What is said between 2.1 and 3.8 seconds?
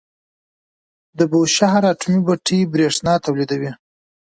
بټۍ بریښنا تولیدوي.